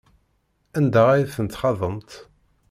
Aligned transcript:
Anda 0.77 1.03
ay 1.11 1.23
tent-txaḍemt? 1.33 2.09